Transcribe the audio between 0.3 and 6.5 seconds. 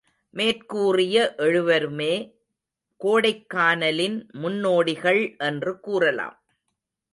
மேற்கூறிய எழுவருமே கோடைக்கானலின் முன்னோடிகள் என்று கூறலாம்.